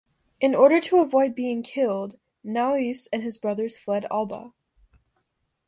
In 0.39 0.55
order 0.55 0.81
to 0.81 0.97
avoid 0.97 1.35
being 1.35 1.61
killed, 1.61 2.17
Naoise 2.43 3.07
and 3.13 3.21
his 3.21 3.37
brothers 3.37 3.77
fled 3.77 4.07
Alba. 4.09 4.51